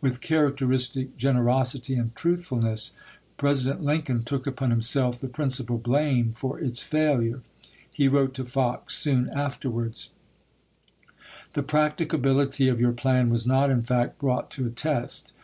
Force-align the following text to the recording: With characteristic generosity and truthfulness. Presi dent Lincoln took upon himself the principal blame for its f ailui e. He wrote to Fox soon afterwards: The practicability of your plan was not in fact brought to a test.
With 0.00 0.20
characteristic 0.20 1.16
generosity 1.16 1.94
and 1.94 2.12
truthfulness. 2.16 2.94
Presi 3.38 3.66
dent 3.66 3.84
Lincoln 3.84 4.24
took 4.24 4.44
upon 4.48 4.70
himself 4.70 5.20
the 5.20 5.28
principal 5.28 5.78
blame 5.78 6.32
for 6.32 6.58
its 6.58 6.82
f 6.82 6.90
ailui 6.90 7.36
e. 7.36 7.40
He 7.92 8.08
wrote 8.08 8.34
to 8.34 8.44
Fox 8.44 8.96
soon 8.96 9.28
afterwards: 9.30 10.10
The 11.52 11.62
practicability 11.62 12.66
of 12.66 12.80
your 12.80 12.90
plan 12.90 13.30
was 13.30 13.46
not 13.46 13.70
in 13.70 13.84
fact 13.84 14.18
brought 14.18 14.50
to 14.50 14.66
a 14.66 14.70
test. 14.70 15.30